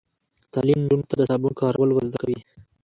تعلیم 0.53 0.79
نجونو 0.83 1.07
ته 1.09 1.13
د 1.17 1.21
صابون 1.29 1.53
کارول 1.61 1.89
ور 1.91 2.03
زده 2.09 2.17
کوي. 2.21 2.39